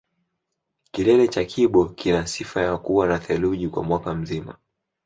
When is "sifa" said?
2.27-2.61